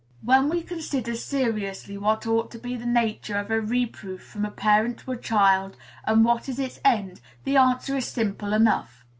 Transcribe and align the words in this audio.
When 0.23 0.49
we 0.49 0.63
consider 0.63 1.13
seriously 1.13 1.95
what 1.95 2.25
ought 2.25 2.49
to 2.53 2.57
be 2.57 2.75
the 2.75 2.87
nature 2.87 3.37
of 3.37 3.51
a 3.51 3.61
reproof 3.61 4.23
from 4.25 4.45
a 4.45 4.49
parent 4.49 4.97
to 5.01 5.11
a 5.11 5.15
child, 5.15 5.77
and 6.05 6.25
what 6.25 6.49
is 6.49 6.57
its 6.57 6.79
end, 6.83 7.21
the 7.43 7.57
answer 7.57 7.95
is 7.95 8.05
simple 8.07 8.51
enough. 8.51 9.05